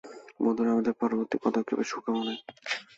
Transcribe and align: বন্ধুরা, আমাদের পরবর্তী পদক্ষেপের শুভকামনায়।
বন্ধুরা, 0.39 0.69
আমাদের 0.71 0.93
পরবর্তী 1.01 1.35
পদক্ষেপের 1.43 1.87
শুভকামনায়। 1.91 2.39